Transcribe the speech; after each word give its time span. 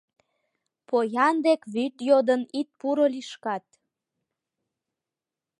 Поян 0.87 1.35
дек 1.45 1.61
вӱд 1.73 1.95
йодын 2.07 2.41
ит 2.59 2.69
пуро 2.79 3.05
лишкат. 3.13 3.65